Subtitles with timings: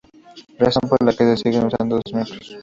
[0.57, 2.57] Razón, por la que se siguen usando dos micros.